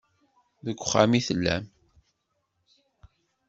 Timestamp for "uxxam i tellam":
0.81-1.63